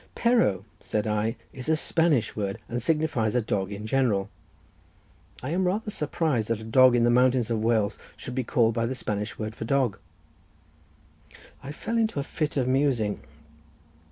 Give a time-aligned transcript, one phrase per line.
[0.15, 4.31] "Perro," said I, "is a Spanish word, and signifies a dog in general.
[5.43, 8.73] I am rather surprised that a dog in the mountains of Wales should be called
[8.73, 9.99] by the Spanish word for dog."
[11.61, 13.19] I fell into a fit of musing.